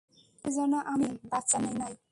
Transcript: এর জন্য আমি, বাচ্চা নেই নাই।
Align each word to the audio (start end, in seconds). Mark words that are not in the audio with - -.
এর 0.45 0.51
জন্য 0.53 0.73
আমি, 0.85 1.07
বাচ্চা 1.31 1.57
নেই 1.59 1.75
নাই। 1.77 1.93